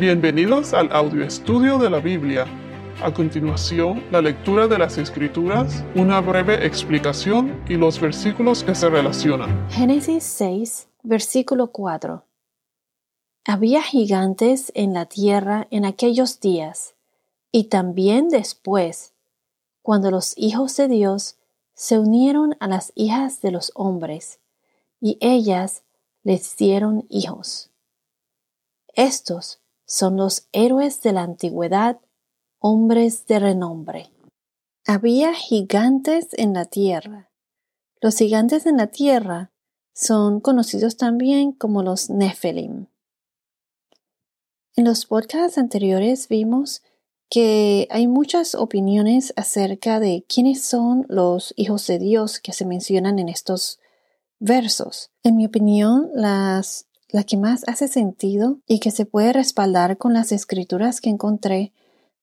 Bienvenidos 0.00 0.74
al 0.74 0.90
audio 0.90 1.24
estudio 1.24 1.78
de 1.78 1.88
la 1.88 2.00
Biblia. 2.00 2.46
A 3.00 3.14
continuación, 3.14 4.02
la 4.10 4.20
lectura 4.20 4.66
de 4.66 4.76
las 4.76 4.98
Escrituras, 4.98 5.84
una 5.94 6.20
breve 6.20 6.66
explicación 6.66 7.62
y 7.68 7.74
los 7.74 8.00
versículos 8.00 8.64
que 8.64 8.74
se 8.74 8.90
relacionan. 8.90 9.70
Génesis 9.70 10.24
6, 10.24 10.88
versículo 11.04 11.70
4. 11.70 12.24
Había 13.44 13.82
gigantes 13.82 14.72
en 14.74 14.94
la 14.94 15.06
tierra 15.06 15.68
en 15.70 15.84
aquellos 15.84 16.40
días, 16.40 16.96
y 17.52 17.68
también 17.68 18.30
después, 18.30 19.14
cuando 19.80 20.10
los 20.10 20.36
hijos 20.36 20.76
de 20.76 20.88
Dios 20.88 21.36
se 21.74 22.00
unieron 22.00 22.56
a 22.58 22.66
las 22.66 22.90
hijas 22.96 23.40
de 23.42 23.52
los 23.52 23.70
hombres, 23.76 24.40
y 25.00 25.18
ellas 25.20 25.84
les 26.24 26.56
dieron 26.56 27.06
hijos. 27.08 27.70
Estos 28.96 29.60
son 29.86 30.16
los 30.16 30.48
héroes 30.52 31.02
de 31.02 31.12
la 31.12 31.22
antigüedad, 31.22 32.00
hombres 32.58 33.26
de 33.26 33.38
renombre. 33.38 34.10
Había 34.86 35.34
gigantes 35.34 36.28
en 36.32 36.54
la 36.54 36.64
tierra. 36.64 37.30
Los 38.00 38.16
gigantes 38.16 38.66
en 38.66 38.76
la 38.76 38.88
tierra 38.88 39.50
son 39.94 40.40
conocidos 40.40 40.96
también 40.96 41.52
como 41.52 41.82
los 41.82 42.10
Nephilim. 42.10 42.86
En 44.76 44.84
los 44.84 45.06
podcasts 45.06 45.56
anteriores 45.56 46.28
vimos 46.28 46.82
que 47.30 47.88
hay 47.90 48.06
muchas 48.06 48.54
opiniones 48.54 49.32
acerca 49.36 50.00
de 50.00 50.24
quiénes 50.28 50.62
son 50.62 51.06
los 51.08 51.54
hijos 51.56 51.86
de 51.86 51.98
Dios 51.98 52.40
que 52.40 52.52
se 52.52 52.66
mencionan 52.66 53.18
en 53.18 53.28
estos 53.28 53.78
versos. 54.38 55.10
En 55.22 55.36
mi 55.36 55.46
opinión, 55.46 56.10
las, 56.12 56.86
la 57.14 57.22
que 57.22 57.36
más 57.36 57.62
hace 57.68 57.86
sentido 57.86 58.58
y 58.66 58.80
que 58.80 58.90
se 58.90 59.06
puede 59.06 59.32
respaldar 59.32 59.98
con 59.98 60.14
las 60.14 60.32
escrituras 60.32 61.00
que 61.00 61.10
encontré 61.10 61.72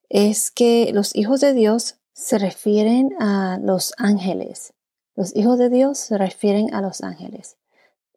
es 0.09 0.51
que 0.51 0.91
los 0.93 1.15
hijos 1.15 1.39
de 1.39 1.53
Dios 1.53 1.95
se 2.11 2.37
refieren 2.37 3.11
a 3.17 3.57
los 3.63 3.93
ángeles. 3.97 4.73
Los 5.15 5.33
hijos 5.33 5.57
de 5.57 5.69
Dios 5.69 5.97
se 5.97 6.17
refieren 6.17 6.73
a 6.73 6.81
los 6.81 7.03
ángeles. 7.03 7.55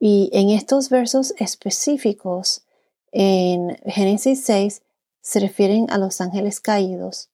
Y 0.00 0.30
en 0.32 0.50
estos 0.50 0.88
versos 0.88 1.32
específicos, 1.38 2.64
en 3.12 3.76
Génesis 3.86 4.42
6, 4.42 4.82
se 5.20 5.38
refieren 5.38 5.86
a 5.90 5.98
los 5.98 6.20
ángeles 6.20 6.58
caídos. 6.58 7.30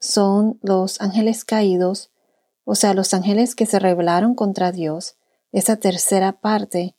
Son 0.00 0.58
los 0.62 0.98
ángeles 1.02 1.44
caídos, 1.44 2.10
o 2.64 2.74
sea, 2.74 2.94
los 2.94 3.12
ángeles 3.12 3.54
que 3.54 3.66
se 3.66 3.80
rebelaron 3.80 4.34
contra 4.34 4.72
Dios, 4.72 5.16
esa 5.52 5.76
tercera 5.76 6.40
parte 6.40 6.94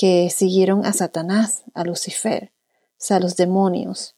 que 0.00 0.30
siguieron 0.30 0.86
a 0.86 0.94
Satanás, 0.94 1.62
a 1.74 1.84
Lucifer, 1.84 2.52
o 2.92 2.94
sea, 2.96 3.20
los 3.20 3.36
demonios. 3.36 4.14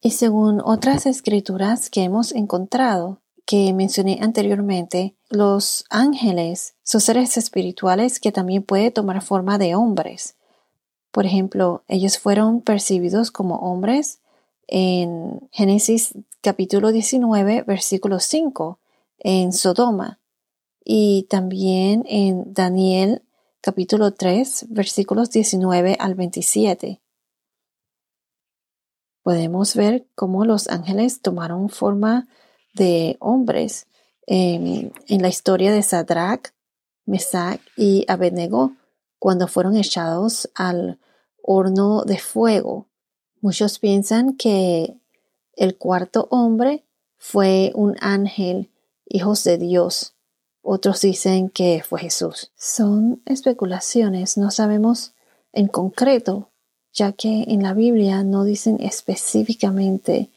Y 0.00 0.10
según 0.10 0.60
otras 0.64 1.06
escrituras 1.06 1.90
que 1.90 2.02
hemos 2.02 2.32
encontrado, 2.32 3.20
que 3.46 3.72
mencioné 3.72 4.18
anteriormente, 4.20 5.14
los 5.28 5.84
ángeles 5.90 6.74
son 6.82 7.00
seres 7.00 7.36
espirituales 7.36 8.18
que 8.18 8.32
también 8.32 8.64
pueden 8.64 8.92
tomar 8.92 9.22
forma 9.22 9.58
de 9.58 9.76
hombres. 9.76 10.34
Por 11.12 11.24
ejemplo, 11.24 11.84
ellos 11.86 12.18
fueron 12.18 12.60
percibidos 12.60 13.30
como 13.30 13.58
hombres 13.58 14.18
en 14.66 15.48
Génesis 15.52 16.14
capítulo 16.40 16.90
19, 16.90 17.62
versículo 17.62 18.18
5, 18.18 18.80
en 19.20 19.52
Sodoma, 19.52 20.18
y 20.84 21.28
también 21.30 22.04
en 22.08 22.52
Daniel 22.52 23.22
capítulo 23.60 24.12
3, 24.12 24.66
versículos 24.70 25.30
19 25.30 25.96
al 25.98 26.14
27. 26.14 27.00
Podemos 29.22 29.74
ver 29.74 30.06
cómo 30.14 30.44
los 30.44 30.68
ángeles 30.68 31.20
tomaron 31.20 31.68
forma 31.68 32.28
de 32.74 33.16
hombres 33.20 33.86
en, 34.26 34.92
la 35.08 35.28
historia 35.28 35.72
de 35.72 35.82
Sadrach, 35.82 36.52
Mesach 37.04 37.60
y 37.76 38.04
Abednego 38.08 38.72
cuando 39.18 39.48
fueron 39.48 39.76
echados 39.76 40.50
al 40.54 40.98
horno 41.42 42.02
de 42.04 42.18
fuego 42.18 42.90
Muchos 43.42 43.78
piensan 43.78 44.36
que 44.36 44.98
el 45.56 45.78
cuarto 45.78 46.28
hombre 46.30 46.84
fue 47.16 47.72
un 47.74 47.96
ángel, 48.00 48.70
hijos 49.06 49.44
de 49.44 49.56
Dios. 49.56 50.14
Otros 50.62 51.00
dicen 51.00 51.48
que 51.48 51.82
fue 51.86 52.00
Jesús. 52.00 52.52
Son 52.56 53.22
especulaciones, 53.26 54.36
no 54.36 54.50
sabemos 54.50 55.14
en 55.52 55.68
concreto, 55.68 56.50
ya 56.92 57.12
que 57.12 57.44
en 57.48 57.62
la 57.62 57.74
Biblia 57.74 58.22
no 58.24 58.44
dicen 58.44 58.78
específicamente 58.80 60.30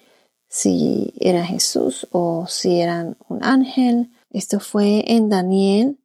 si 0.47 1.13
era 1.19 1.45
Jesús 1.45 2.07
o 2.12 2.45
si 2.47 2.79
eran 2.79 3.17
un 3.28 3.44
ángel. 3.44 4.12
Esto 4.29 4.59
fue 4.59 5.03
en 5.07 5.29
Daniel 5.29 5.97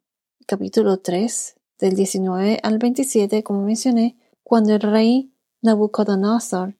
capítulo 0.47 0.99
3 0.99 1.55
del 1.79 1.95
19 1.95 2.59
al 2.63 2.79
27, 2.79 3.43
como 3.43 3.63
mencioné, 3.63 4.17
cuando 4.43 4.75
el 4.75 4.81
rey 4.81 5.33
Nabucodonosor 5.61 6.77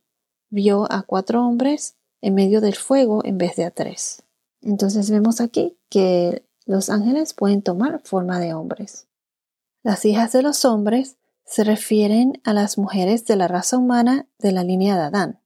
vio 0.51 0.91
a 0.91 1.03
cuatro 1.03 1.47
hombres 1.47 1.97
en 2.21 2.35
medio 2.35 2.61
del 2.61 2.75
fuego 2.75 3.23
en 3.25 3.39
vez 3.39 3.57
de 3.57 3.65
a 3.65 3.71
tres. 3.71 4.23
Entonces 4.63 5.11
vemos 5.11 5.41
aquí 5.41 5.77
que 5.89 6.48
los 6.69 6.91
ángeles 6.91 7.33
pueden 7.33 7.63
tomar 7.63 8.03
forma 8.05 8.39
de 8.39 8.53
hombres. 8.53 9.07
Las 9.83 10.05
hijas 10.05 10.33
de 10.33 10.43
los 10.43 10.67
hombres 10.67 11.17
se 11.47 11.65
refieren 11.65 12.43
a 12.45 12.53
las 12.53 12.77
mujeres 12.77 13.25
de 13.25 13.37
la 13.37 13.49
raza 13.49 13.79
humana 13.79 14.27
de 14.39 14.53
la 14.53 14.65
línea 14.65 14.95
de 14.97 15.05
Adán. 15.05 15.41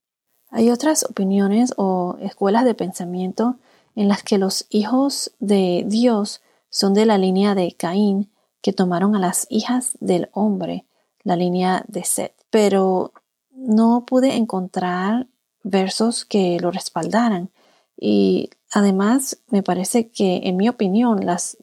Hay 0.50 0.70
otras 0.70 1.04
opiniones 1.04 1.74
o 1.76 2.16
escuelas 2.20 2.64
de 2.64 2.74
pensamiento 2.74 3.56
en 3.94 4.08
las 4.08 4.24
que 4.24 4.36
los 4.36 4.66
hijos 4.68 5.30
de 5.38 5.84
Dios 5.86 6.42
son 6.70 6.92
de 6.92 7.06
la 7.06 7.18
línea 7.18 7.54
de 7.54 7.72
Caín, 7.72 8.32
que 8.60 8.72
tomaron 8.72 9.14
a 9.14 9.20
las 9.20 9.46
hijas 9.48 9.92
del 10.00 10.28
hombre, 10.32 10.86
la 11.22 11.36
línea 11.36 11.84
de 11.86 12.02
Seth. 12.02 12.34
Pero 12.50 13.12
no 13.52 14.04
pude 14.06 14.34
encontrar 14.34 15.28
versos 15.62 16.24
que 16.24 16.58
lo 16.58 16.72
respaldaran. 16.72 17.50
Y 17.96 18.50
además 18.72 19.38
me 19.48 19.62
parece 19.62 20.08
que, 20.08 20.40
en 20.44 20.56
mi 20.56 20.68
opinión, 20.68 21.24
las, 21.24 21.58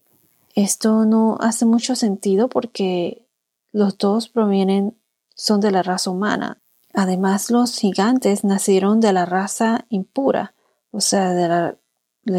esto 0.56 1.06
no 1.06 1.38
hace 1.42 1.66
mucho 1.66 1.96
sentido 1.96 2.48
porque 2.48 3.26
los 3.72 3.98
dos 3.98 4.30
provienen, 4.30 4.96
son 5.36 5.60
de 5.60 5.72
la 5.72 5.84
raza 5.84 6.12
humana. 6.12 6.62
Además, 6.94 7.52
los 7.52 7.78
gigantes 7.78 8.44
nacieron 8.44 9.00
de 9.00 9.14
la 9.14 9.26
raza 9.26 9.86
impura, 9.90 10.54
o 10.92 11.02
sea, 11.02 11.34
de 11.34 11.48
la, 11.48 11.78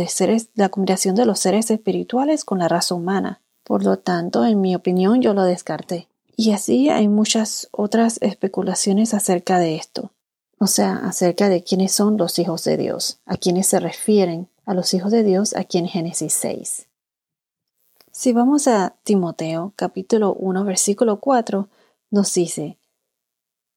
seres, 0.09 0.50
la 0.54 0.69
combinación 0.69 1.14
de 1.14 1.26
los 1.26 1.41
seres 1.41 1.70
espirituales 1.70 2.44
con 2.44 2.59
la 2.59 2.69
raza 2.69 2.94
humana. 2.94 3.41
Por 3.64 3.84
lo 3.84 3.98
tanto, 3.98 4.44
en 4.44 4.60
mi 4.60 4.75
opinión, 4.75 5.22
yo 5.22 5.34
lo 5.34 5.44
descarté. 5.44 6.09
Y 6.36 6.53
así 6.53 6.88
hay 6.88 7.09
muchas 7.09 7.69
otras 7.70 8.19
especulaciones 8.22 9.14
acerca 9.14 9.59
de 9.59 9.76
esto, 9.76 10.10
o 10.59 10.66
sea, 10.66 10.97
acerca 10.97 11.48
de 11.48 11.62
quiénes 11.62 11.92
son 11.92 12.16
los 12.16 12.38
hijos 12.38 12.64
de 12.64 12.76
Dios, 12.76 13.20
a 13.26 13.36
quienes 13.36 13.66
se 13.66 13.78
refieren 13.78 14.48
a 14.70 14.75
los 14.75 14.94
hijos 14.94 15.10
de 15.10 15.25
Dios 15.25 15.56
aquí 15.56 15.78
en 15.78 15.88
Génesis 15.88 16.32
6. 16.32 16.86
Si 18.12 18.32
vamos 18.32 18.69
a 18.69 18.94
Timoteo 19.03 19.72
capítulo 19.75 20.32
1 20.34 20.62
versículo 20.62 21.19
4, 21.19 21.69
nos 22.12 22.32
dice, 22.34 22.78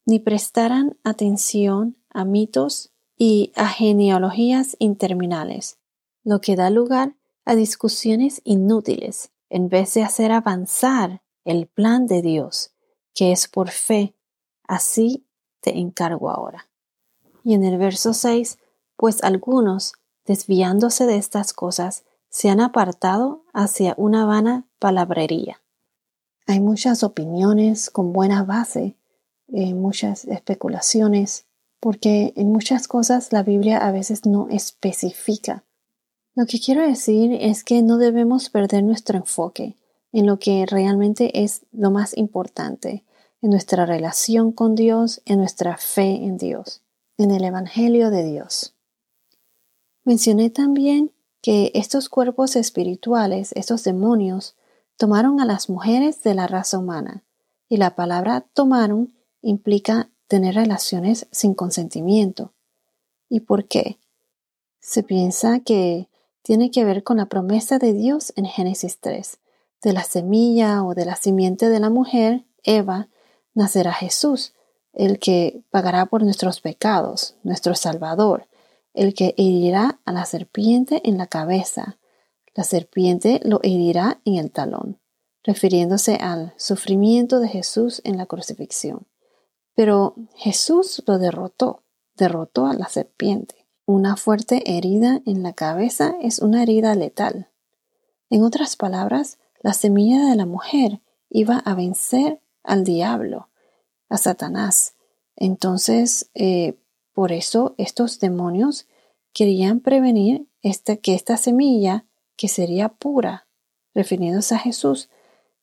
ni 0.06 0.20
prestarán 0.20 0.96
atención 1.02 1.96
a 2.10 2.24
mitos 2.24 2.92
y 3.18 3.50
a 3.56 3.66
genealogías 3.66 4.76
interminables, 4.78 5.78
lo 6.22 6.40
que 6.40 6.54
da 6.54 6.70
lugar 6.70 7.16
a 7.44 7.56
discusiones 7.56 8.40
inútiles, 8.44 9.32
en 9.50 9.68
vez 9.68 9.94
de 9.94 10.04
hacer 10.04 10.30
avanzar 10.30 11.22
el 11.44 11.66
plan 11.66 12.06
de 12.06 12.22
Dios, 12.22 12.70
que 13.14 13.32
es 13.32 13.48
por 13.48 13.70
fe. 13.70 14.14
Así 14.62 15.26
te 15.60 15.76
encargo 15.76 16.30
ahora. 16.30 16.68
Y 17.42 17.54
en 17.54 17.64
el 17.64 17.78
verso 17.78 18.14
6, 18.14 18.58
pues 18.96 19.24
algunos, 19.24 19.94
desviándose 20.26 21.06
de 21.06 21.16
estas 21.16 21.52
cosas, 21.52 22.04
se 22.28 22.48
han 22.48 22.60
apartado 22.60 23.44
hacia 23.52 23.94
una 23.96 24.24
vana 24.26 24.66
palabrería. 24.78 25.60
Hay 26.46 26.60
muchas 26.60 27.02
opiniones 27.02 27.90
con 27.90 28.12
buena 28.12 28.42
base, 28.42 28.96
eh, 29.48 29.74
muchas 29.74 30.24
especulaciones, 30.24 31.46
porque 31.80 32.32
en 32.36 32.50
muchas 32.50 32.88
cosas 32.88 33.32
la 33.32 33.42
Biblia 33.42 33.78
a 33.78 33.92
veces 33.92 34.26
no 34.26 34.48
especifica. 34.50 35.64
Lo 36.34 36.46
que 36.46 36.58
quiero 36.58 36.82
decir 36.82 37.32
es 37.40 37.62
que 37.62 37.82
no 37.82 37.98
debemos 37.98 38.50
perder 38.50 38.82
nuestro 38.82 39.16
enfoque 39.16 39.76
en 40.12 40.26
lo 40.26 40.38
que 40.38 40.66
realmente 40.66 41.42
es 41.44 41.62
lo 41.72 41.90
más 41.90 42.16
importante, 42.16 43.04
en 43.42 43.50
nuestra 43.50 43.86
relación 43.86 44.52
con 44.52 44.74
Dios, 44.74 45.22
en 45.24 45.38
nuestra 45.38 45.76
fe 45.76 46.24
en 46.24 46.36
Dios, 46.36 46.82
en 47.18 47.30
el 47.30 47.44
Evangelio 47.44 48.10
de 48.10 48.24
Dios. 48.24 48.73
Mencioné 50.04 50.50
también 50.50 51.12
que 51.40 51.70
estos 51.74 52.08
cuerpos 52.08 52.56
espirituales, 52.56 53.52
estos 53.54 53.84
demonios, 53.84 54.54
tomaron 54.96 55.40
a 55.40 55.46
las 55.46 55.68
mujeres 55.68 56.22
de 56.22 56.34
la 56.34 56.46
raza 56.46 56.78
humana, 56.78 57.24
y 57.68 57.78
la 57.78 57.94
palabra 57.94 58.42
tomaron 58.52 59.14
implica 59.42 60.10
tener 60.28 60.54
relaciones 60.54 61.26
sin 61.30 61.54
consentimiento. 61.54 62.52
¿Y 63.28 63.40
por 63.40 63.66
qué? 63.66 63.98
Se 64.80 65.02
piensa 65.02 65.60
que 65.60 66.08
tiene 66.42 66.70
que 66.70 66.84
ver 66.84 67.02
con 67.02 67.16
la 67.16 67.26
promesa 67.26 67.78
de 67.78 67.92
Dios 67.92 68.32
en 68.36 68.44
Génesis 68.44 68.98
3. 69.00 69.38
De 69.82 69.92
la 69.92 70.04
semilla 70.04 70.82
o 70.84 70.94
de 70.94 71.06
la 71.06 71.16
simiente 71.16 71.68
de 71.68 71.80
la 71.80 71.90
mujer, 71.90 72.44
Eva, 72.62 73.08
nacerá 73.54 73.92
Jesús, 73.92 74.52
el 74.92 75.18
que 75.18 75.62
pagará 75.70 76.06
por 76.06 76.22
nuestros 76.22 76.60
pecados, 76.60 77.34
nuestro 77.42 77.74
Salvador, 77.74 78.46
el 78.94 79.12
que 79.12 79.34
herirá 79.36 80.00
a 80.04 80.12
la 80.12 80.24
serpiente 80.24 81.02
en 81.04 81.18
la 81.18 81.26
cabeza. 81.26 81.98
La 82.54 82.64
serpiente 82.64 83.40
lo 83.44 83.60
herirá 83.62 84.20
en 84.24 84.36
el 84.36 84.50
talón, 84.50 85.00
refiriéndose 85.42 86.14
al 86.14 86.54
sufrimiento 86.56 87.40
de 87.40 87.48
Jesús 87.48 88.00
en 88.04 88.16
la 88.16 88.26
crucifixión. 88.26 89.06
Pero 89.74 90.14
Jesús 90.36 91.02
lo 91.06 91.18
derrotó, 91.18 91.82
derrotó 92.16 92.66
a 92.66 92.74
la 92.74 92.88
serpiente. 92.88 93.66
Una 93.86 94.16
fuerte 94.16 94.62
herida 94.76 95.20
en 95.26 95.42
la 95.42 95.52
cabeza 95.52 96.14
es 96.22 96.38
una 96.38 96.62
herida 96.62 96.94
letal. 96.94 97.50
En 98.30 98.42
otras 98.44 98.76
palabras, 98.76 99.38
la 99.60 99.72
semilla 99.72 100.30
de 100.30 100.36
la 100.36 100.46
mujer 100.46 101.00
iba 101.28 101.58
a 101.58 101.74
vencer 101.74 102.40
al 102.62 102.84
diablo, 102.84 103.48
a 104.08 104.16
Satanás. 104.16 104.94
Entonces, 105.36 106.30
eh, 106.34 106.78
por 107.14 107.32
eso 107.32 107.74
estos 107.78 108.18
demonios 108.18 108.86
querían 109.32 109.80
prevenir 109.80 110.46
que 111.02 111.14
esta 111.14 111.36
semilla, 111.36 112.04
que 112.36 112.48
sería 112.48 112.88
pura, 112.88 113.46
refiriéndose 113.94 114.54
a 114.54 114.58
Jesús, 114.58 115.08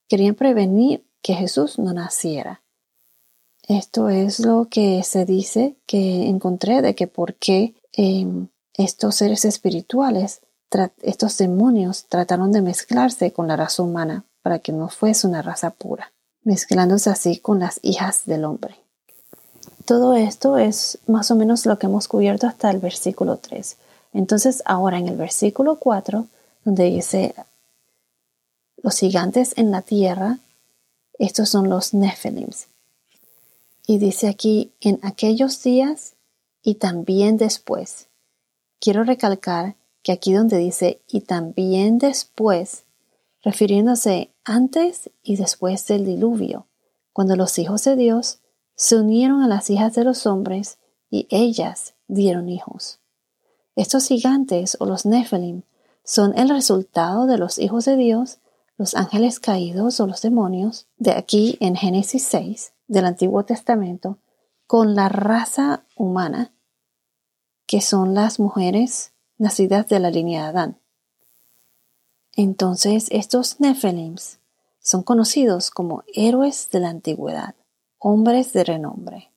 querían 0.08 0.36
prevenir 0.36 1.06
que 1.22 1.34
Jesús 1.34 1.78
no 1.78 1.94
naciera. 1.94 2.64
Esto 3.68 4.10
es 4.10 4.40
lo 4.40 4.68
que 4.70 5.04
se 5.04 5.26
dice 5.26 5.78
que 5.86 6.28
encontré 6.28 6.82
de 6.82 6.96
que 6.96 7.08
por 7.08 7.36
qué 7.36 7.76
em, 7.94 8.48
estos 8.74 9.16
seres 9.16 9.46
espirituales, 9.46 10.42
estos 11.02 11.38
demonios, 11.38 12.06
trataron 12.08 12.52
de 12.52 12.62
mezclarse 12.62 13.34
con 13.34 13.48
la 13.48 13.56
raza 13.56 13.84
humana 13.84 14.26
para 14.42 14.60
que 14.60 14.72
no 14.72 14.90
fuese 14.90 15.28
una 15.28 15.42
raza 15.42 15.72
pura, 15.72 16.14
mezclándose 16.44 17.10
así 17.10 17.38
con 17.38 17.60
las 17.60 17.80
hijas 17.84 18.26
del 18.26 18.46
hombre. 18.46 18.81
Todo 19.86 20.16
esto 20.16 20.58
es 20.58 21.00
más 21.08 21.32
o 21.32 21.36
menos 21.36 21.66
lo 21.66 21.80
que 21.80 21.88
hemos 21.88 22.08
cubierto 22.08 22.48
hasta 22.48 22.70
el 22.70 22.80
versículo 22.80 23.38
3. 23.38 23.78
Entonces 24.14 24.62
ahora 24.66 24.98
en 25.00 25.08
el 25.08 25.16
versículo 25.16 25.76
4, 25.76 26.28
donde 26.66 26.84
dice 26.86 27.34
los 28.84 28.98
gigantes 28.98 29.54
en 29.58 29.72
la 29.72 29.82
tierra, 29.82 30.40
estos 31.18 31.50
son 31.50 31.70
los 31.70 31.94
Nephilims. 31.94 32.68
Y 33.88 33.98
dice 34.00 34.28
aquí, 34.28 34.72
en 34.82 35.00
aquellos 35.04 35.62
días 35.64 36.14
y 36.64 36.76
también 36.76 37.38
después. 37.38 38.08
Quiero 38.80 39.04
recalcar 39.04 39.76
que 40.04 40.12
aquí 40.12 40.34
donde 40.34 40.58
dice 40.58 41.00
y 41.08 41.22
también 41.22 42.00
después, 42.00 42.84
refiriéndose 43.44 44.32
antes 44.44 45.10
y 45.24 45.36
después 45.36 45.86
del 45.88 46.06
diluvio, 46.06 46.66
cuando 47.14 47.36
los 47.36 47.58
hijos 47.60 47.84
de 47.84 47.96
Dios 47.96 48.40
se 48.82 48.96
unieron 48.96 49.44
a 49.44 49.48
las 49.48 49.70
hijas 49.70 49.94
de 49.94 50.04
los 50.04 50.26
hombres 50.26 50.80
y 51.12 51.28
ellas 51.30 51.94
dieron 52.08 52.50
hijos. 52.50 53.00
Estos 53.76 54.08
gigantes 54.08 54.76
o 54.80 54.88
los 54.88 55.06
Nephilim 55.06 55.62
son 56.04 56.36
el 56.36 56.50
resultado 56.50 57.28
de 57.28 57.38
los 57.38 57.60
hijos 57.60 57.86
de 57.86 57.96
Dios, 57.96 58.40
los 58.78 58.96
ángeles 58.96 59.40
caídos 59.40 60.00
o 60.00 60.08
los 60.08 60.24
demonios, 60.24 60.88
de 60.98 61.12
aquí 61.12 61.58
en 61.60 61.76
Génesis 61.76 62.24
6 62.24 62.74
del 62.88 63.06
Antiguo 63.06 63.46
Testamento, 63.46 64.18
con 64.66 64.96
la 64.96 65.10
raza 65.10 65.84
humana, 65.96 66.52
que 67.68 67.82
son 67.82 68.16
las 68.16 68.40
mujeres 68.40 69.12
nacidas 69.38 69.90
de 69.90 70.00
la 70.00 70.10
línea 70.10 70.42
de 70.42 70.50
Adán. 70.50 70.80
Entonces 72.36 73.10
estos 73.12 73.60
Nephilims 73.60 74.40
son 74.80 75.04
conocidos 75.04 75.70
como 75.70 76.04
héroes 76.16 76.72
de 76.72 76.80
la 76.80 76.90
antigüedad 76.90 77.54
hombres 78.02 78.52
de 78.52 78.64
renombre. 78.64 79.32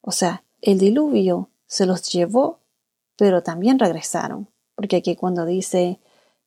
O 0.00 0.12
sea, 0.12 0.42
el 0.62 0.78
diluvio 0.78 1.50
se 1.66 1.84
los 1.84 2.10
llevó, 2.10 2.58
pero 3.16 3.42
también 3.42 3.78
regresaron, 3.78 4.48
porque 4.74 4.96
aquí 4.96 5.14
cuando 5.14 5.44
dice 5.44 6.00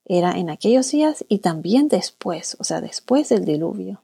era 0.04 0.32
en 0.32 0.50
aquellos 0.50 0.90
días 0.92 1.24
y 1.30 1.38
también 1.38 1.88
después, 1.88 2.58
o 2.60 2.64
sea, 2.64 2.82
después 2.82 3.30
del 3.30 3.46
diluvio. 3.46 4.02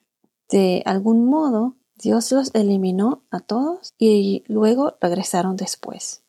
De 0.49 0.83
algún 0.85 1.25
modo, 1.25 1.73
Dios 1.95 2.31
los 2.31 2.53
eliminó 2.53 3.23
a 3.31 3.39
todos 3.39 3.95
y 3.97 4.43
luego 4.47 4.95
regresaron 5.01 5.55
después. 5.55 6.21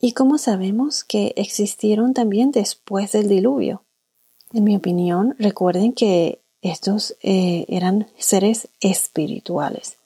¿Y 0.00 0.12
cómo 0.12 0.38
sabemos 0.38 1.04
que 1.04 1.34
existieron 1.36 2.14
también 2.14 2.50
después 2.50 3.12
del 3.12 3.28
diluvio? 3.28 3.84
En 4.54 4.64
mi 4.64 4.74
opinión, 4.74 5.36
recuerden 5.38 5.92
que 5.92 6.40
estos 6.62 7.16
eh, 7.22 7.66
eran 7.68 8.08
seres 8.16 8.68
espirituales 8.80 9.97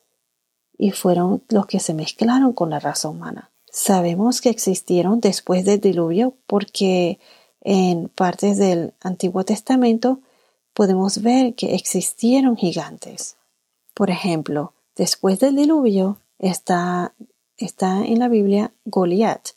y 0.82 0.90
fueron 0.90 1.44
los 1.48 1.66
que 1.66 1.78
se 1.78 1.94
mezclaron 1.94 2.52
con 2.54 2.70
la 2.70 2.80
raza 2.80 3.08
humana. 3.08 3.52
Sabemos 3.70 4.40
que 4.40 4.50
existieron 4.50 5.20
después 5.20 5.64
del 5.64 5.80
diluvio 5.80 6.34
porque 6.48 7.20
en 7.60 8.08
partes 8.08 8.58
del 8.58 8.92
Antiguo 9.00 9.44
Testamento 9.44 10.18
podemos 10.74 11.22
ver 11.22 11.54
que 11.54 11.76
existieron 11.76 12.56
gigantes. 12.56 13.36
Por 13.94 14.10
ejemplo, 14.10 14.72
después 14.96 15.38
del 15.38 15.54
diluvio 15.54 16.18
está, 16.40 17.14
está 17.58 18.04
en 18.04 18.18
la 18.18 18.26
Biblia 18.26 18.72
Goliat. 18.84 19.50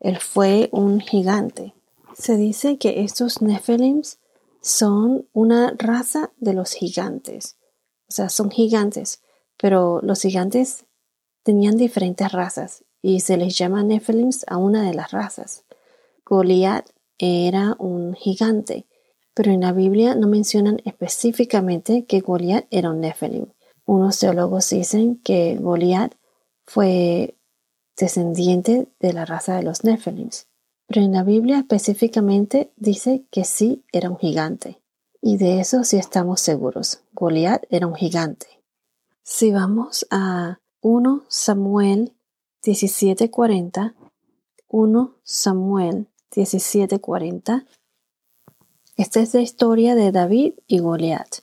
Él 0.00 0.18
fue 0.18 0.68
un 0.72 0.98
gigante. 0.98 1.74
Se 2.18 2.36
dice 2.36 2.76
que 2.76 3.04
estos 3.04 3.40
Nephilims 3.40 4.18
son 4.62 5.28
una 5.32 5.72
raza 5.78 6.32
de 6.38 6.54
los 6.54 6.72
gigantes. 6.72 7.54
O 8.08 8.12
sea, 8.12 8.28
son 8.28 8.50
gigantes 8.50 9.20
pero 9.56 10.00
los 10.02 10.22
gigantes 10.22 10.84
tenían 11.42 11.76
diferentes 11.76 12.30
razas 12.32 12.84
y 13.02 13.20
se 13.20 13.36
les 13.36 13.56
llama 13.56 13.84
Nephilims 13.84 14.44
a 14.48 14.56
una 14.56 14.82
de 14.82 14.94
las 14.94 15.12
razas. 15.12 15.64
Goliat 16.24 16.86
era 17.18 17.76
un 17.78 18.14
gigante, 18.14 18.86
pero 19.32 19.52
en 19.52 19.60
la 19.60 19.72
Biblia 19.72 20.14
no 20.14 20.26
mencionan 20.26 20.80
específicamente 20.84 22.04
que 22.04 22.20
Goliat 22.20 22.66
era 22.70 22.90
un 22.90 23.00
Nephilim. 23.00 23.46
Unos 23.84 24.18
teólogos 24.18 24.68
dicen 24.70 25.20
que 25.22 25.56
Goliat 25.56 26.14
fue 26.64 27.36
descendiente 27.96 28.88
de 28.98 29.12
la 29.12 29.24
raza 29.24 29.56
de 29.56 29.62
los 29.62 29.84
Nephilims, 29.84 30.48
pero 30.86 31.02
en 31.02 31.12
la 31.12 31.22
Biblia 31.22 31.58
específicamente 31.58 32.72
dice 32.76 33.24
que 33.30 33.44
sí 33.44 33.84
era 33.92 34.10
un 34.10 34.18
gigante. 34.18 34.80
Y 35.22 35.38
de 35.38 35.60
eso 35.60 35.84
sí 35.84 35.96
estamos 35.96 36.40
seguros. 36.40 37.00
Goliat 37.12 37.64
era 37.70 37.86
un 37.86 37.94
gigante. 37.94 38.55
Si 39.28 39.50
vamos 39.50 40.06
a 40.12 40.60
1 40.82 41.24
Samuel 41.26 42.12
17:40, 42.62 43.94
1 44.68 45.14
Samuel 45.24 46.06
17:40, 46.30 47.66
esta 48.96 49.20
es 49.20 49.34
la 49.34 49.40
historia 49.40 49.96
de 49.96 50.12
David 50.12 50.54
y 50.68 50.78
Goliat. 50.78 51.40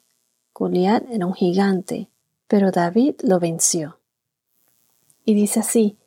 Goliat 0.54 1.04
era 1.12 1.25
un 1.25 1.34
gigante, 1.34 2.08
pero 2.48 2.72
David 2.72 3.16
lo 3.22 3.42
venció. 3.42 4.00
Y 5.25 5.34
dice 5.34 5.60
así, 5.60 5.98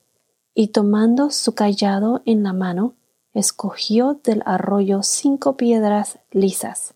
y 0.54 0.68
tomando 0.68 1.30
su 1.30 1.54
callado 1.54 2.22
en 2.24 2.42
la 2.42 2.54
mano, 2.54 2.94
escogió 3.34 4.18
del 4.24 4.42
arroyo 4.46 5.02
cinco 5.02 5.58
piedras 5.58 6.20
lisas, 6.30 6.94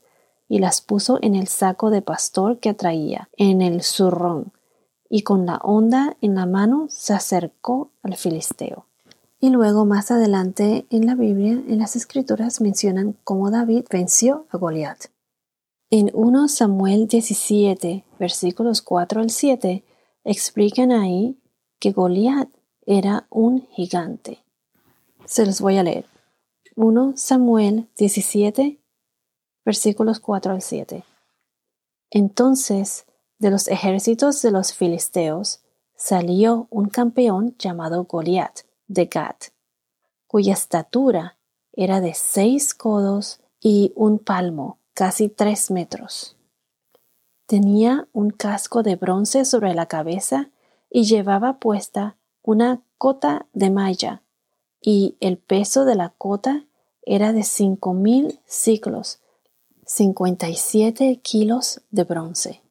y 0.49 0.59
las 0.59 0.81
puso 0.81 1.19
en 1.21 1.35
el 1.35 1.49
saco 1.49 1.91
de 1.91 2.01
pastor 2.01 2.61
que 2.61 2.73
traía, 2.73 3.29
en 3.37 3.61
el 3.61 3.83
zurrón, 3.83 4.53
y 5.11 5.23
con 5.23 5.45
la 5.45 5.57
onda 5.57 6.17
en 6.23 6.37
la 6.37 6.47
mano 6.47 6.87
se 6.89 7.13
acercó 7.13 7.91
al 8.03 8.17
filisteo. 8.17 8.87
Y 9.41 9.51
luego 9.51 9.85
más 9.85 10.11
adelante 10.11 10.87
en 10.89 11.07
la 11.07 11.17
Biblia, 11.17 11.53
en 11.53 11.79
las 11.79 11.97
escrituras 11.97 12.61
mencionan 12.61 13.17
cómo 13.25 13.51
David 13.51 13.87
venció 13.91 14.47
a 14.51 14.57
Goliat. 14.57 15.07
En 15.91 16.11
1 16.15 16.47
Samuel 16.47 17.09
17, 17.09 18.05
versículos 18.21 18.81
4 18.83 19.21
al 19.21 19.31
7, 19.31 19.83
explican 20.23 20.93
ahí 20.93 21.37
que 21.81 21.91
Goliat 21.91 22.49
era 22.87 23.27
un 23.31 23.67
gigante. 23.71 24.45
Se 25.25 25.45
los 25.45 25.61
voy 25.61 25.79
a 25.79 25.83
leer. 25.83 26.07
1 26.77 27.15
Samuel 27.17 27.89
17, 27.97 28.79
versículos 29.65 30.21
4 30.21 30.53
al 30.53 30.63
7. 30.63 31.03
Entonces 32.11 33.07
de 33.41 33.51
los 33.51 33.69
ejércitos 33.69 34.43
de 34.43 34.53
los 34.53 34.75
filisteos 34.75 35.61
salió 35.97 36.69
un 36.71 36.89
campeón 36.89 37.57
llamado 37.59 38.05
Goliat 38.05 38.61
de 38.87 39.07
Gat, 39.07 39.47
cuya 40.27 40.53
estatura 40.53 41.39
era 41.73 42.01
de 42.01 42.15
seis 42.15 42.75
codos 42.75 43.41
y 43.59 43.93
un 43.97 44.19
palmo, 44.19 44.79
casi 44.93 45.29
tres 45.29 45.71
metros. 45.71 46.37
Tenía 47.47 48.09
un 48.13 48.31
casco 48.31 48.83
de 48.83 48.97
bronce 48.97 49.45
sobre 49.45 49.75
la 49.75 49.87
cabeza 49.87 50.51
y 50.91 51.05
llevaba 51.05 51.59
puesta 51.59 52.17
una 52.43 52.83
cota 52.99 53.47
de 53.55 53.71
malla, 53.71 54.23
y 54.83 55.17
el 55.21 55.39
peso 55.39 55.85
de 55.87 55.95
la 55.95 56.11
cota 56.11 56.67
era 57.03 57.33
de 57.33 57.43
cinco 57.43 57.95
mil 57.95 58.39
ciclos, 58.45 59.21
57 59.87 61.21
kilos 61.23 61.81
de 61.91 62.05
bronce. 62.05 62.63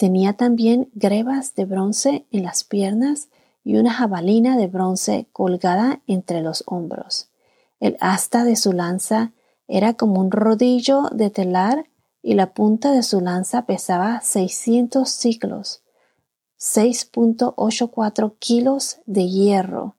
Tenía 0.00 0.32
también 0.32 0.88
grebas 0.94 1.54
de 1.54 1.66
bronce 1.66 2.24
en 2.30 2.42
las 2.42 2.64
piernas 2.64 3.28
y 3.62 3.76
una 3.76 3.92
jabalina 3.92 4.56
de 4.56 4.66
bronce 4.66 5.28
colgada 5.30 6.00
entre 6.06 6.40
los 6.40 6.64
hombros. 6.66 7.28
El 7.80 7.98
asta 8.00 8.44
de 8.44 8.56
su 8.56 8.72
lanza 8.72 9.34
era 9.68 9.92
como 9.92 10.18
un 10.18 10.30
rodillo 10.30 11.10
de 11.12 11.28
telar 11.28 11.84
y 12.22 12.32
la 12.32 12.54
punta 12.54 12.92
de 12.92 13.02
su 13.02 13.20
lanza 13.20 13.66
pesaba 13.66 14.22
600 14.22 15.06
ciclos, 15.06 15.82
6.84 16.58 18.36
kilos 18.38 19.00
de 19.04 19.28
hierro, 19.28 19.96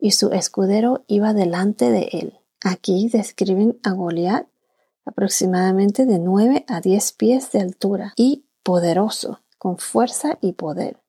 y 0.00 0.10
su 0.10 0.32
escudero 0.32 1.04
iba 1.06 1.34
delante 1.34 1.92
de 1.92 2.08
él. 2.10 2.40
Aquí 2.64 3.08
describen 3.12 3.78
a 3.84 3.92
Goliat 3.92 4.48
aproximadamente 5.04 6.04
de 6.04 6.18
9 6.18 6.64
a 6.66 6.80
10 6.80 7.12
pies 7.12 7.52
de 7.52 7.60
altura 7.60 8.12
y 8.16 8.45
poderoso, 8.66 9.42
con 9.58 9.78
fuerza 9.78 10.38
y 10.40 10.50
poder. 10.50 11.00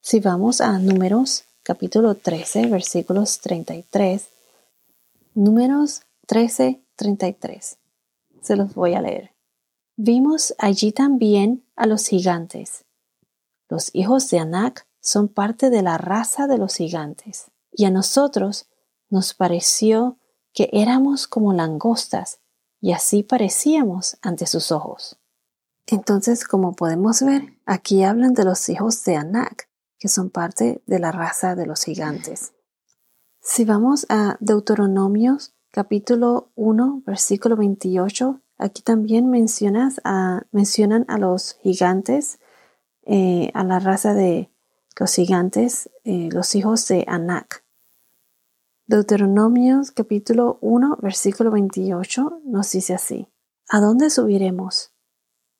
Si 0.00 0.20
vamos 0.20 0.60
a 0.60 0.78
Números 0.78 1.42
capítulo 1.64 2.14
13, 2.14 2.66
versículos 2.66 3.40
33, 3.40 4.28
Números 5.34 6.02
13, 6.28 6.84
33. 6.94 7.78
Se 8.42 8.54
los 8.54 8.74
voy 8.74 8.94
a 8.94 9.02
leer. 9.02 9.32
Vimos 9.96 10.54
allí 10.56 10.92
también 10.92 11.64
a 11.74 11.86
los 11.86 12.06
gigantes. 12.06 12.84
Los 13.68 13.90
hijos 13.92 14.30
de 14.30 14.38
Anak 14.38 14.86
son 15.00 15.26
parte 15.26 15.70
de 15.70 15.82
la 15.82 15.98
raza 15.98 16.46
de 16.46 16.58
los 16.58 16.76
gigantes, 16.76 17.50
y 17.72 17.86
a 17.86 17.90
nosotros 17.90 18.66
nos 19.10 19.34
pareció 19.34 20.16
que 20.52 20.70
éramos 20.72 21.26
como 21.26 21.54
langostas, 21.54 22.38
y 22.80 22.92
así 22.92 23.24
parecíamos 23.24 24.16
ante 24.22 24.46
sus 24.46 24.70
ojos. 24.70 25.18
Entonces, 25.86 26.44
como 26.44 26.74
podemos 26.74 27.22
ver, 27.22 27.54
aquí 27.66 28.04
hablan 28.04 28.32
de 28.34 28.44
los 28.44 28.68
hijos 28.68 29.04
de 29.04 29.16
Anak, 29.16 29.68
que 29.98 30.08
son 30.08 30.30
parte 30.30 30.82
de 30.86 30.98
la 30.98 31.12
raza 31.12 31.54
de 31.54 31.66
los 31.66 31.84
gigantes. 31.84 32.52
Si 33.40 33.66
vamos 33.66 34.06
a 34.08 34.36
Deuteronomios 34.40 35.54
capítulo 35.70 36.50
1, 36.54 37.02
versículo 37.04 37.56
28, 37.56 38.40
aquí 38.56 38.82
también 38.82 39.28
mencionan 39.28 39.92
a 40.04 41.18
los 41.18 41.58
gigantes, 41.62 42.38
eh, 43.02 43.50
a 43.52 43.64
la 43.64 43.80
raza 43.80 44.14
de 44.14 44.50
los 44.98 45.12
gigantes, 45.12 45.90
eh, 46.04 46.30
los 46.32 46.54
hijos 46.54 46.88
de 46.88 47.04
Anak. 47.06 47.64
Deuteronomios 48.86 49.90
capítulo 49.90 50.58
1, 50.62 50.98
versículo 51.02 51.50
28 51.50 52.40
nos 52.44 52.70
dice 52.72 52.94
así, 52.94 53.28
¿A 53.68 53.80
dónde 53.80 54.08
subiremos? 54.08 54.93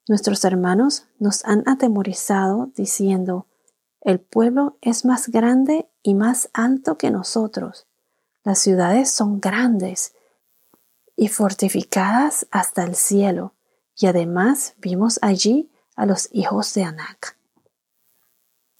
Nuestros 0.07 0.45
hermanos 0.45 1.07
nos 1.17 1.43
han 1.45 1.67
atemorizado 1.67 2.71
diciendo, 2.75 3.47
el 4.01 4.19
pueblo 4.19 4.77
es 4.81 5.03
más 5.03 5.29
grande 5.29 5.89
y 6.03 6.13
más 6.13 6.49
alto 6.53 6.97
que 6.97 7.09
nosotros. 7.09 7.87
Las 8.43 8.59
ciudades 8.59 9.09
son 9.09 9.39
grandes 9.39 10.13
y 11.15 11.29
fortificadas 11.29 12.45
hasta 12.51 12.83
el 12.83 12.93
cielo, 12.95 13.55
y 13.95 14.05
además 14.05 14.75
vimos 14.77 15.17
allí 15.23 15.71
a 15.95 16.05
los 16.05 16.29
hijos 16.31 16.73
de 16.75 16.83
Anak. 16.83 17.39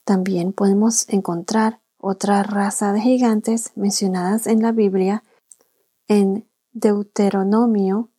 También 0.03 0.53
podemos 0.53 1.09
encontrar 1.09 1.79
otra 1.97 2.43
raza 2.43 2.93
de 2.93 3.01
gigantes 3.01 3.71
mencionadas 3.75 4.45
en 4.45 4.61
la 4.61 4.71
Biblia 4.71 5.23
en 6.07 6.47
Deuteronomio 6.71 8.11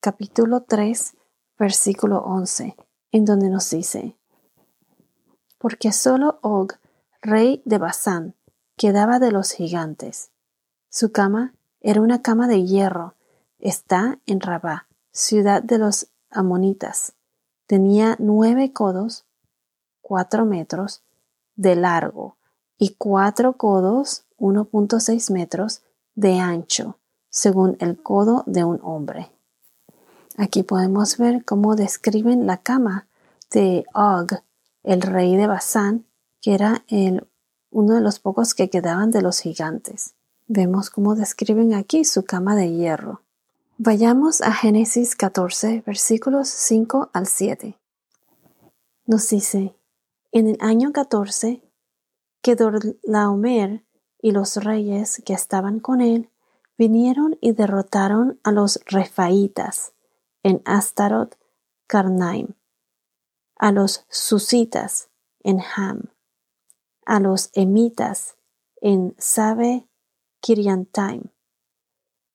capítulo 0.00 0.62
3 0.62 1.14
versículo 1.60 2.22
11, 2.24 2.74
en 3.12 3.24
donde 3.26 3.50
nos 3.50 3.68
dice, 3.68 4.16
porque 5.58 5.92
solo 5.92 6.38
Og, 6.40 6.72
rey 7.20 7.60
de 7.66 7.76
Basán, 7.76 8.34
quedaba 8.76 9.18
de 9.18 9.30
los 9.30 9.52
gigantes. 9.52 10.30
Su 10.88 11.12
cama 11.12 11.52
era 11.82 12.00
una 12.00 12.22
cama 12.22 12.48
de 12.48 12.64
hierro. 12.64 13.14
Está 13.58 14.18
en 14.24 14.40
Rabá, 14.40 14.88
ciudad 15.12 15.62
de 15.62 15.76
los 15.76 16.08
amonitas. 16.30 17.12
Tenía 17.66 18.16
nueve 18.18 18.72
codos, 18.72 19.26
cuatro 20.00 20.46
metros, 20.46 21.02
de 21.56 21.76
largo 21.76 22.38
y 22.78 22.94
cuatro 22.94 23.58
codos, 23.58 24.24
1.6 24.38 25.30
metros, 25.30 25.82
de 26.14 26.38
ancho, 26.38 26.98
según 27.28 27.76
el 27.80 28.02
codo 28.02 28.44
de 28.46 28.64
un 28.64 28.80
hombre. 28.82 29.30
Aquí 30.36 30.62
podemos 30.62 31.16
ver 31.18 31.44
cómo 31.44 31.76
describen 31.76 32.46
la 32.46 32.58
cama 32.58 33.08
de 33.50 33.84
Og, 33.94 34.32
el 34.82 35.02
rey 35.02 35.36
de 35.36 35.46
Basán, 35.46 36.06
que 36.40 36.54
era 36.54 36.84
el, 36.88 37.26
uno 37.70 37.94
de 37.94 38.00
los 38.00 38.20
pocos 38.20 38.54
que 38.54 38.70
quedaban 38.70 39.10
de 39.10 39.22
los 39.22 39.40
gigantes. 39.40 40.14
Vemos 40.46 40.90
cómo 40.90 41.14
describen 41.14 41.74
aquí 41.74 42.04
su 42.04 42.24
cama 42.24 42.56
de 42.56 42.72
hierro. 42.72 43.22
Vayamos 43.76 44.40
a 44.40 44.52
Génesis 44.52 45.16
14, 45.16 45.82
versículos 45.86 46.48
5 46.48 47.10
al 47.12 47.26
7. 47.26 47.78
Nos 49.06 49.28
dice, 49.28 49.74
en 50.32 50.48
el 50.48 50.56
año 50.60 50.92
14, 50.92 51.62
que 52.42 52.56
Dorlaomer 52.56 53.84
y 54.22 54.32
los 54.32 54.56
reyes 54.56 55.22
que 55.24 55.32
estaban 55.32 55.80
con 55.80 56.00
él 56.00 56.30
vinieron 56.78 57.36
y 57.40 57.52
derrotaron 57.52 58.38
a 58.42 58.52
los 58.52 58.80
refaitas 58.86 59.92
en 60.42 60.62
Astaroth 60.64 61.36
Karnaim. 61.86 62.54
A 63.56 63.72
los 63.72 64.06
susitas 64.08 65.10
en 65.42 65.60
Ham, 65.76 66.12
a 67.04 67.20
los 67.20 67.50
emitas 67.54 68.36
en 68.80 69.14
Sabe 69.18 69.88
Kiriantaim, 70.40 71.24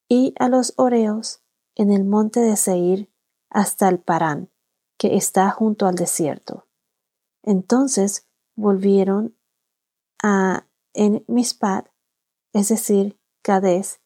y 0.07 0.33
a 0.37 0.49
los 0.49 0.73
oreos 0.77 1.41
en 1.75 1.91
el 1.91 2.03
monte 2.03 2.39
de 2.39 2.55
Seir 2.55 3.09
hasta 3.49 3.89
el 3.89 3.99
Parán, 3.99 4.51
que 4.97 5.15
está 5.15 5.49
junto 5.49 5.87
al 5.87 5.95
desierto. 5.95 6.67
Entonces 7.41 8.27
volvieron 8.55 9.35
a 10.21 10.67
en 10.93 11.23
Mispat, 11.27 11.87
es 12.53 12.69
decir, 12.69 13.19
Cades, 13.41 13.99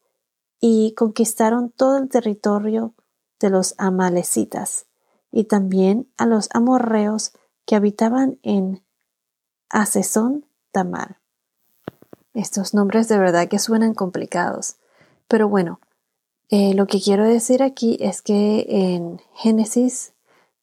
y 0.60 0.94
conquistaron 0.96 1.72
todo 1.72 1.98
el 1.98 2.10
territorio 2.10 2.96
de 3.40 3.50
los 3.50 3.76
amalecitas 3.78 4.86
y 5.32 5.46
también 5.46 6.12
a 6.18 6.26
los 6.26 6.50
amorreos 6.54 7.34
que 7.66 7.76
habitaban 7.76 8.40
en 8.44 8.84
Asesón 9.70 10.46
Tamar. 10.72 11.20
Estos 12.34 12.74
nombres 12.74 13.08
de 13.08 13.18
verdad 13.18 13.48
que 13.48 13.60
suenan 13.60 13.94
complicados, 13.94 14.78
pero 15.28 15.48
bueno, 15.50 15.80
eh, 16.50 16.74
lo 16.74 16.88
que 16.88 17.00
quiero 17.00 17.26
decir 17.26 17.62
aquí 17.62 17.98
es 18.00 18.22
que 18.22 18.66
en 18.68 19.22
Génesis 19.36 20.14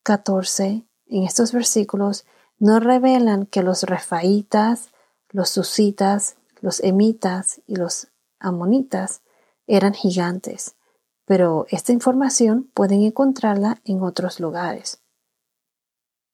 14, 0.03 0.85
en 1.09 1.23
estos 1.25 1.53
versículos, 1.53 2.25
no 2.59 2.81
revelan 2.81 3.47
que 3.47 3.63
los 3.63 3.83
refaitas, 3.83 4.91
los 5.31 5.51
susitas, 5.51 6.37
los 6.61 6.81
emitas 6.81 7.61
y 7.67 7.77
los 7.77 8.09
amonitas 8.39 9.23
eran 9.67 9.95
gigantes, 9.95 10.76
pero 11.27 11.67
esta 11.71 11.93
información 11.93 12.71
pueden 12.73 13.03
encontrarla 13.03 13.83
en 13.85 14.03
otros 14.03 14.41
lugares. 14.41 15.03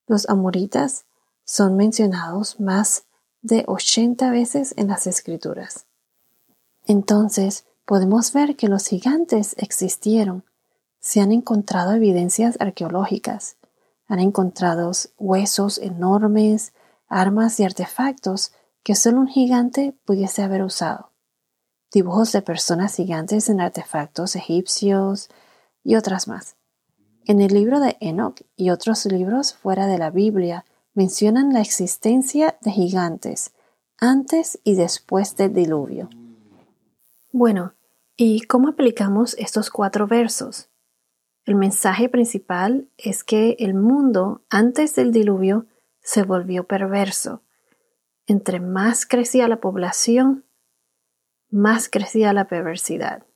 Los 0.06 0.28
amoritas 0.28 1.06
son 1.44 1.76
mencionados 1.76 2.60
más 2.60 3.06
de 3.40 3.64
80 3.66 4.30
veces 4.30 4.74
en 4.76 4.88
las 4.88 5.06
escrituras. 5.06 5.86
Entonces, 6.86 7.64
podemos 7.86 8.32
ver 8.32 8.54
que 8.54 8.68
los 8.68 8.86
gigantes 8.86 9.56
existieron. 9.58 10.44
Se 11.00 11.20
han 11.20 11.32
encontrado 11.32 11.92
evidencias 11.92 12.56
arqueológicas, 12.60 13.56
han 14.06 14.20
encontrado 14.20 14.92
huesos 15.18 15.78
enormes, 15.78 16.74
armas 17.08 17.58
y 17.58 17.64
artefactos 17.64 18.52
que 18.82 18.94
solo 18.94 19.20
un 19.20 19.28
gigante 19.28 19.96
pudiese 20.04 20.42
haber 20.42 20.62
usado 20.62 21.11
dibujos 21.92 22.32
de 22.32 22.42
personas 22.42 22.96
gigantes 22.96 23.48
en 23.48 23.60
artefactos 23.60 24.34
egipcios 24.34 25.28
y 25.84 25.96
otras 25.96 26.26
más. 26.26 26.56
En 27.24 27.40
el 27.40 27.54
libro 27.54 27.78
de 27.78 27.96
Enoch 28.00 28.40
y 28.56 28.70
otros 28.70 29.04
libros 29.06 29.54
fuera 29.54 29.86
de 29.86 29.98
la 29.98 30.10
Biblia 30.10 30.64
mencionan 30.94 31.52
la 31.52 31.60
existencia 31.60 32.56
de 32.62 32.72
gigantes 32.72 33.52
antes 33.98 34.58
y 34.64 34.74
después 34.74 35.36
del 35.36 35.54
diluvio. 35.54 36.08
Bueno, 37.30 37.74
¿y 38.16 38.42
cómo 38.42 38.68
aplicamos 38.68 39.34
estos 39.38 39.70
cuatro 39.70 40.06
versos? 40.06 40.68
El 41.44 41.54
mensaje 41.54 42.08
principal 42.08 42.88
es 42.98 43.24
que 43.24 43.56
el 43.58 43.74
mundo 43.74 44.42
antes 44.50 44.94
del 44.94 45.12
diluvio 45.12 45.66
se 46.00 46.24
volvió 46.24 46.64
perverso. 46.64 47.42
Entre 48.26 48.60
más 48.60 49.06
crecía 49.06 49.48
la 49.48 49.60
población, 49.60 50.44
más 51.52 51.88
crecía 51.88 52.32
la 52.32 52.48
perversidad, 52.48 53.26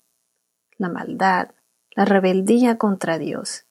la 0.78 0.88
maldad, 0.88 1.50
la 1.94 2.06
rebeldía 2.06 2.78
contra 2.78 3.18
Dios, 3.18 3.66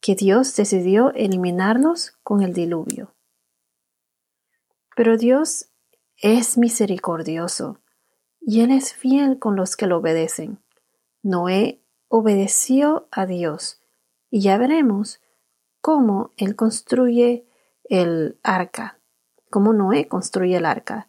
que 0.00 0.14
Dios 0.14 0.56
decidió 0.56 1.12
eliminarlos 1.12 2.18
con 2.22 2.42
el 2.42 2.54
diluvio. 2.54 3.14
Pero 4.96 5.18
Dios 5.18 5.68
es 6.16 6.56
misericordioso 6.56 7.80
y 8.40 8.62
Él 8.62 8.70
es 8.70 8.94
fiel 8.94 9.38
con 9.38 9.54
los 9.54 9.76
que 9.76 9.86
lo 9.86 9.98
obedecen. 9.98 10.58
Noé 11.22 11.82
obedeció 12.08 13.08
a 13.10 13.26
Dios 13.26 13.82
y 14.30 14.40
ya 14.40 14.56
veremos 14.56 15.20
cómo 15.80 16.32
Él 16.36 16.56
construye 16.56 17.46
el 17.84 18.38
arca, 18.42 18.98
cómo 19.50 19.74
Noé 19.74 20.08
construye 20.08 20.56
el 20.56 20.64
arca. 20.64 21.08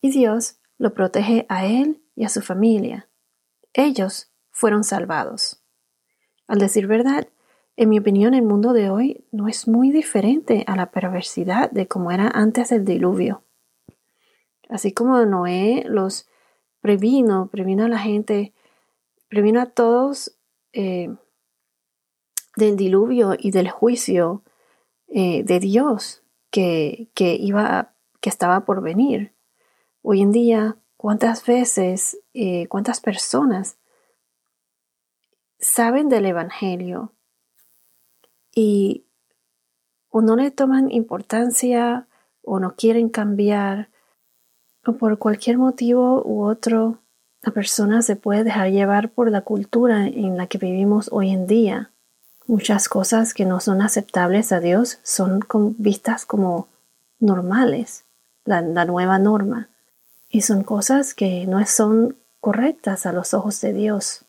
Y 0.00 0.10
Dios 0.10 0.57
lo 0.78 0.94
protege 0.94 1.44
a 1.48 1.66
Él 1.66 2.02
y 2.14 2.24
a 2.24 2.28
su 2.28 2.40
familia. 2.40 3.08
Ellos 3.72 4.32
fueron 4.50 4.84
salvados. 4.84 5.62
Al 6.46 6.58
decir 6.58 6.86
verdad, 6.86 7.28
en 7.76 7.90
mi 7.90 7.98
opinión, 7.98 8.34
el 8.34 8.42
mundo 8.42 8.72
de 8.72 8.90
hoy 8.90 9.24
no 9.30 9.46
es 9.46 9.68
muy 9.68 9.92
diferente 9.92 10.64
a 10.66 10.74
la 10.74 10.90
perversidad 10.90 11.70
de 11.70 11.86
como 11.86 12.10
era 12.10 12.28
antes 12.28 12.70
del 12.70 12.84
diluvio. 12.84 13.44
Así 14.68 14.92
como 14.92 15.24
Noé 15.24 15.84
los 15.86 16.28
previno, 16.80 17.48
previno 17.48 17.84
a 17.84 17.88
la 17.88 17.98
gente, 17.98 18.52
previno 19.28 19.60
a 19.60 19.66
todos 19.66 20.36
eh, 20.72 21.14
del 22.56 22.76
diluvio 22.76 23.36
y 23.38 23.50
del 23.50 23.70
juicio 23.70 24.42
eh, 25.06 25.42
de 25.44 25.60
Dios 25.60 26.22
que, 26.50 27.10
que, 27.14 27.34
iba, 27.34 27.94
que 28.20 28.28
estaba 28.28 28.64
por 28.64 28.82
venir. 28.82 29.37
Hoy 30.10 30.22
en 30.22 30.32
día, 30.32 30.78
¿cuántas 30.96 31.44
veces, 31.44 32.18
eh, 32.32 32.66
cuántas 32.68 32.98
personas 33.02 33.76
saben 35.58 36.08
del 36.08 36.24
Evangelio 36.24 37.12
y 38.54 39.04
o 40.08 40.22
no 40.22 40.34
le 40.36 40.50
toman 40.50 40.90
importancia 40.90 42.08
o 42.40 42.58
no 42.58 42.74
quieren 42.74 43.10
cambiar 43.10 43.90
o 44.86 44.94
por 44.94 45.18
cualquier 45.18 45.58
motivo 45.58 46.22
u 46.24 46.42
otro, 46.42 47.02
la 47.42 47.52
persona 47.52 48.00
se 48.00 48.16
puede 48.16 48.44
dejar 48.44 48.70
llevar 48.70 49.10
por 49.10 49.30
la 49.30 49.42
cultura 49.42 50.06
en 50.06 50.38
la 50.38 50.46
que 50.46 50.56
vivimos 50.56 51.10
hoy 51.12 51.28
en 51.28 51.46
día. 51.46 51.90
Muchas 52.46 52.88
cosas 52.88 53.34
que 53.34 53.44
no 53.44 53.60
son 53.60 53.82
aceptables 53.82 54.52
a 54.52 54.60
Dios 54.60 55.00
son 55.02 55.40
vistas 55.76 56.24
como 56.24 56.66
normales, 57.20 58.06
la, 58.46 58.62
la 58.62 58.86
nueva 58.86 59.18
norma, 59.18 59.68
y 60.28 60.42
son 60.42 60.62
cosas 60.62 61.14
que 61.14 61.46
no 61.46 61.64
son 61.66 62.16
correctas 62.40 63.06
a 63.06 63.12
los 63.12 63.34
ojos 63.34 63.60
de 63.60 63.72
Dios. 63.72 64.24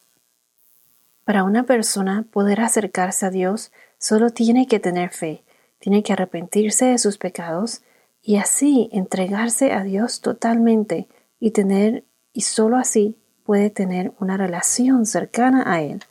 Para 1.25 1.43
una 1.43 1.63
persona 1.63 2.25
poder 2.31 2.61
acercarse 2.61 3.25
a 3.25 3.29
Dios 3.29 3.71
solo 3.97 4.31
tiene 4.31 4.67
que 4.67 4.79
tener 4.79 5.11
fe, 5.11 5.43
tiene 5.77 6.03
que 6.03 6.13
arrepentirse 6.13 6.85
de 6.85 6.97
sus 6.97 7.17
pecados 7.17 7.81
y 8.21 8.37
así 8.37 8.89
entregarse 8.91 9.71
a 9.71 9.83
Dios 9.83 10.21
totalmente 10.21 11.07
y 11.39 11.51
tener 11.51 12.03
y 12.33 12.41
solo 12.41 12.77
así 12.77 13.17
puede 13.43 13.69
tener 13.69 14.13
una 14.19 14.37
relación 14.37 15.05
cercana 15.05 15.63
a 15.65 15.81
Él. 15.81 16.03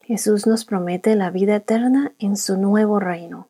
Jesús 0.00 0.46
nos 0.46 0.64
promete 0.64 1.14
la 1.14 1.30
vida 1.30 1.56
eterna 1.56 2.12
en 2.18 2.36
su 2.36 2.56
nuevo 2.56 2.98
reino. 2.98 3.48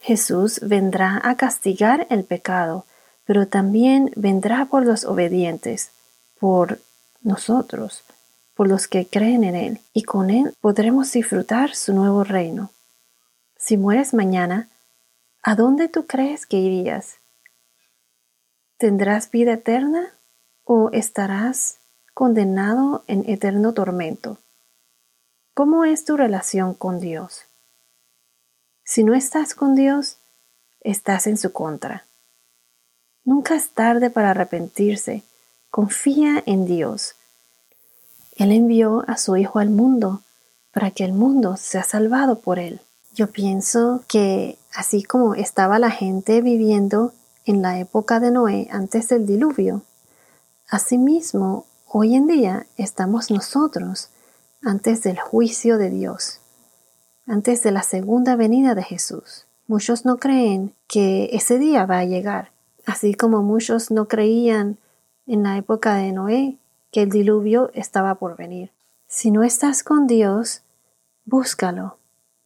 Jesús 0.00 0.60
vendrá 0.62 1.20
a 1.22 1.36
castigar 1.36 2.06
el 2.10 2.24
pecado, 2.24 2.86
pero 3.24 3.46
también 3.46 4.10
vendrá 4.16 4.66
por 4.66 4.84
los 4.84 5.04
obedientes, 5.04 5.90
por 6.38 6.80
nosotros, 7.22 8.02
por 8.54 8.68
los 8.68 8.88
que 8.88 9.06
creen 9.06 9.44
en 9.44 9.54
Él, 9.54 9.80
y 9.92 10.02
con 10.02 10.30
Él 10.30 10.54
podremos 10.60 11.12
disfrutar 11.12 11.74
su 11.74 11.94
nuevo 11.94 12.24
reino. 12.24 12.70
Si 13.56 13.76
mueres 13.76 14.14
mañana, 14.14 14.68
¿a 15.42 15.54
dónde 15.54 15.88
tú 15.88 16.06
crees 16.06 16.46
que 16.46 16.58
irías? 16.58 17.16
¿Tendrás 18.78 19.30
vida 19.30 19.54
eterna 19.54 20.14
o 20.64 20.90
estarás 20.92 21.76
condenado 22.14 23.04
en 23.06 23.28
eterno 23.28 23.74
tormento? 23.74 24.38
¿Cómo 25.54 25.84
es 25.84 26.04
tu 26.04 26.16
relación 26.16 26.74
con 26.74 27.00
Dios? 27.00 27.42
Si 28.84 29.04
no 29.04 29.14
estás 29.14 29.54
con 29.54 29.74
Dios, 29.74 30.16
estás 30.80 31.26
en 31.26 31.36
su 31.36 31.52
contra. 31.52 32.06
Nunca 33.24 33.54
es 33.54 33.70
tarde 33.70 34.10
para 34.10 34.30
arrepentirse. 34.30 35.22
Confía 35.70 36.42
en 36.46 36.66
Dios 36.66 37.14
él 38.40 38.52
envió 38.52 39.04
a 39.06 39.18
su 39.18 39.36
Hijo 39.36 39.58
al 39.58 39.68
mundo 39.68 40.22
para 40.72 40.90
que 40.92 41.04
el 41.04 41.12
mundo 41.12 41.58
sea 41.58 41.84
salvado 41.84 42.38
por 42.38 42.58
Él. 42.58 42.80
Yo 43.14 43.26
pienso 43.26 44.02
que 44.08 44.56
así 44.74 45.02
como 45.02 45.34
estaba 45.34 45.78
la 45.78 45.90
gente 45.90 46.40
viviendo 46.40 47.12
en 47.44 47.60
la 47.60 47.78
época 47.78 48.18
de 48.18 48.30
Noé 48.30 48.66
antes 48.72 49.08
del 49.08 49.26
diluvio, 49.26 49.82
asimismo 50.70 51.66
hoy 51.86 52.14
en 52.14 52.28
día 52.28 52.66
estamos 52.78 53.30
nosotros 53.30 54.08
antes 54.62 55.02
del 55.02 55.20
juicio 55.20 55.76
de 55.76 55.90
Dios, 55.90 56.40
antes 57.26 57.62
de 57.62 57.72
la 57.72 57.82
segunda 57.82 58.36
venida 58.36 58.74
de 58.74 58.84
Jesús. 58.84 59.44
Muchos 59.66 60.06
no 60.06 60.16
creen 60.16 60.72
que 60.88 61.28
ese 61.34 61.58
día 61.58 61.84
va 61.84 61.98
a 61.98 62.06
llegar, 62.06 62.52
así 62.86 63.14
como 63.14 63.42
muchos 63.42 63.90
no 63.90 64.08
creían 64.08 64.78
en 65.26 65.42
la 65.42 65.56
época 65.56 65.94
de 65.94 66.12
Noé 66.12 66.58
que 66.90 67.02
el 67.02 67.10
diluvio 67.10 67.70
estaba 67.74 68.16
por 68.16 68.36
venir. 68.36 68.72
Si 69.06 69.30
no 69.30 69.42
estás 69.42 69.82
con 69.82 70.06
Dios, 70.06 70.62
búscalo. 71.24 71.98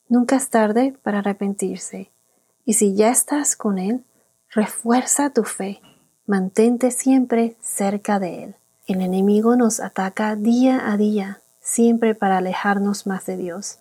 Nunca 0.08 0.36
es 0.36 0.50
tarde 0.50 0.96
para 1.02 1.20
arrepentirse. 1.20 2.10
Y 2.64 2.74
si 2.74 2.94
ya 2.94 3.10
estás 3.10 3.56
con 3.56 3.78
Él, 3.78 4.04
refuerza 4.50 5.30
tu 5.30 5.44
fe. 5.44 5.80
Mantente 6.26 6.90
siempre 6.90 7.56
cerca 7.60 8.18
de 8.18 8.44
Él. 8.44 8.56
El 8.86 9.00
enemigo 9.00 9.56
nos 9.56 9.80
ataca 9.80 10.36
día 10.36 10.90
a 10.90 10.96
día, 10.96 11.40
siempre 11.60 12.14
para 12.14 12.38
alejarnos 12.38 13.06
más 13.06 13.26
de 13.26 13.36
Dios. 13.36 13.78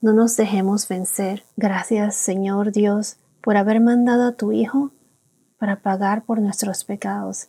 No 0.00 0.12
nos 0.12 0.36
dejemos 0.36 0.88
vencer. 0.88 1.44
Gracias, 1.56 2.16
Señor 2.16 2.72
Dios, 2.72 3.16
por 3.40 3.56
haber 3.56 3.80
mandado 3.80 4.26
a 4.26 4.32
tu 4.32 4.50
Hijo 4.50 4.90
para 5.62 5.76
pagar 5.76 6.24
por 6.24 6.40
nuestros 6.40 6.82
pecados 6.82 7.46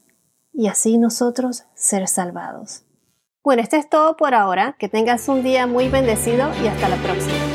y 0.53 0.67
así 0.67 0.99
nosotros 0.99 1.63
ser 1.73 2.07
salvados. 2.07 2.83
Bueno, 3.43 3.63
esto 3.63 3.75
es 3.75 3.89
todo 3.89 4.17
por 4.17 4.35
ahora. 4.35 4.75
Que 4.77 4.87
tengas 4.87 5.27
un 5.29 5.41
día 5.41 5.65
muy 5.65 5.89
bendecido 5.89 6.51
y 6.63 6.67
hasta 6.67 6.89
la 6.89 6.97
próxima. 6.97 7.52